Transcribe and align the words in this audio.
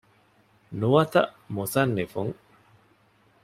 ނުވަތަ 0.79 1.21
މުޞައްނިފުން 1.53 2.33